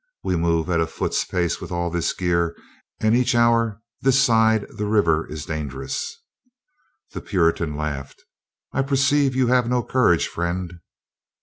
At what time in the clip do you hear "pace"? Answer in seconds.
1.25-1.61